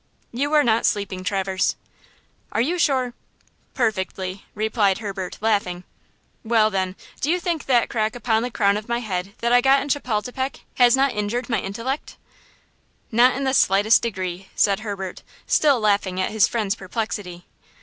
[0.31, 1.75] "You are not sleeping, Traverse!"
[2.51, 3.13] "Are you sure?"
[3.75, 5.83] "Perfectly," replied Herbert, laughing.
[6.43, 9.61] "Well, then, do you think that crack upon the crown of my head that I
[9.61, 12.17] got in Chapultepec has not injured my intellect?"
[13.11, 17.45] "Not in the slightest degree!" said Herbert, still laughing at his friend's perplexity.